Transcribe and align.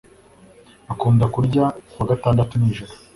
Akunda 0.91 1.25
kurya 1.33 1.63
ku 1.91 1.95
wa 1.99 2.05
gatandatu 2.11 2.53
nijoro 2.57 2.91